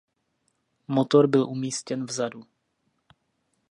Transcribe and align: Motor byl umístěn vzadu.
Motor 0.87 1.27
byl 1.27 1.43
umístěn 1.43 2.05
vzadu. 2.05 2.43